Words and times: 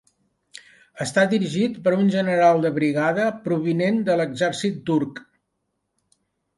Està 1.05 1.25
dirigit 1.33 1.75
per 1.89 1.93
un 1.99 2.09
general 2.17 2.63
de 2.65 2.73
brigada 2.79 3.29
provinent 3.47 4.03
de 4.11 4.19
l'exèrcit 4.21 4.85
turc. 4.93 5.27